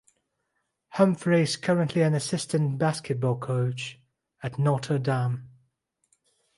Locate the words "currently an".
1.57-2.15